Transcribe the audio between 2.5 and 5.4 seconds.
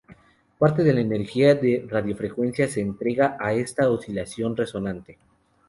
se entrega a esta oscilación resonante.